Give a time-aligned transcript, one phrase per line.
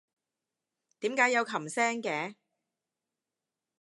[1.01, 2.33] 點解有琴聲嘅？